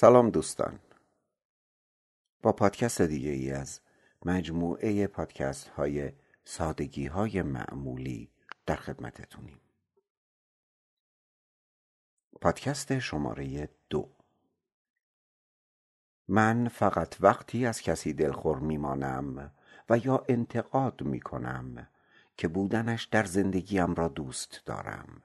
[0.00, 0.78] سلام دوستان.
[2.42, 3.80] با پادکست دیگه ای از
[4.24, 6.12] مجموعه پادکست های
[6.44, 8.30] سادگی های معمولی
[8.66, 9.60] در خدمتتونیم.
[12.40, 14.16] پادکست شماره دو.
[16.28, 19.52] من فقط وقتی از کسی دلخور میمانم
[19.90, 21.88] و یا انتقاد می‌کنم
[22.36, 25.22] که بودنش در زندگیم را دوست دارم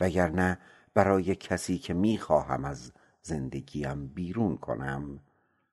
[0.00, 0.58] وگرنه
[0.94, 2.92] برای کسی که می‌خواهم از
[3.22, 5.20] زندگیم بیرون کنم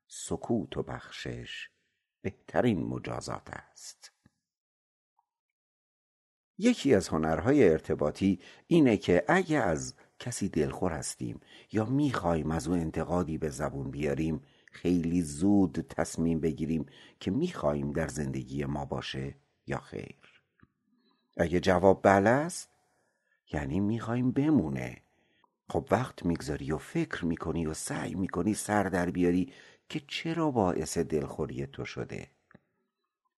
[0.07, 1.69] سکوت و بخشش
[2.21, 4.11] بهترین مجازات است.
[6.57, 11.39] یکی از هنرهای ارتباطی اینه که اگه از کسی دلخور هستیم
[11.71, 16.85] یا می‌خوایم از او انتقادی به زبون بیاریم خیلی زود تصمیم بگیریم
[17.19, 19.35] که می‌خواهیم در زندگی ما باشه
[19.67, 20.43] یا خیر.
[21.37, 22.69] اگه جواب بله است
[23.53, 25.01] یعنی می‌خواهیم بمونه.
[25.69, 29.53] خب وقت می‌گذاری و فکر می‌کنی و سعی می‌کنی سر در بیاری
[29.89, 32.27] که چرا باعث دلخوری تو شده.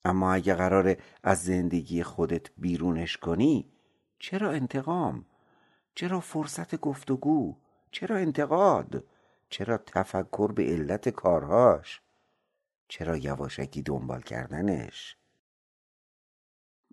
[0.05, 3.71] اما اگه قراره از زندگی خودت بیرونش کنی
[4.19, 5.25] چرا انتقام؟
[5.95, 7.57] چرا فرصت گفتگو؟
[7.91, 9.03] چرا انتقاد؟
[9.49, 12.01] چرا تفکر به علت کارهاش؟
[12.87, 15.17] چرا یواشکی دنبال کردنش؟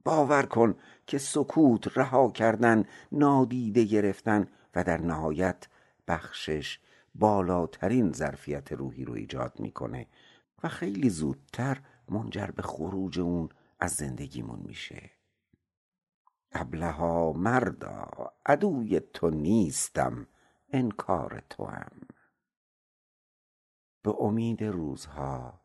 [0.04, 0.74] باور کن
[1.06, 4.48] که سکوت رها کردن نادیده گرفتن
[4.78, 5.68] و در نهایت
[6.08, 6.80] بخشش
[7.14, 10.06] بالاترین ظرفیت روحی رو ایجاد می‌کنه
[10.62, 13.48] و خیلی زودتر منجر به خروج اون
[13.80, 15.10] از زندگیمون میشه.
[16.52, 20.26] ابلها مردا عدوی تو نیستم
[20.72, 22.00] انکار توام.
[24.02, 25.60] به امید روزها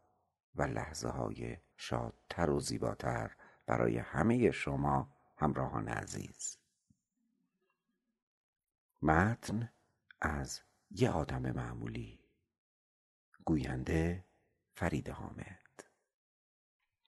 [0.56, 3.32] و لحظه های شادتر و زیباتر
[3.66, 6.63] برای همه شما همراهان عزیز.
[9.04, 9.70] متن
[10.22, 12.20] از یه آدم معمولی.
[13.46, 14.26] گوینده
[14.76, 15.63] فرید حامد.